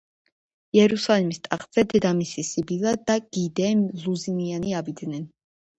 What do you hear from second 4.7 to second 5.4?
ავიდნენ.